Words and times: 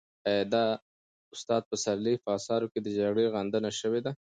آیا 0.27 0.43
د 0.53 0.55
استاد 1.33 1.63
پسرلي 1.71 2.15
په 2.23 2.29
اثارو 2.37 2.71
کې 2.71 2.79
د 2.81 2.87
جګړې 2.97 3.25
غندنه 3.35 3.71
شوې 3.79 4.01
ده؟ 4.05 4.11